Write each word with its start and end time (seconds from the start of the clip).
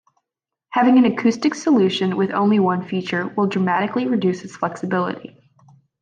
Having 0.71 0.97
an 0.97 1.05
acoustic 1.05 1.53
solution 1.53 2.17
with 2.17 2.31
only 2.31 2.59
one 2.59 2.83
feature 2.83 3.27
will 3.37 3.45
dramatically 3.45 4.07
reduce 4.07 4.43
its 4.43 4.55
flexibility. 4.55 5.37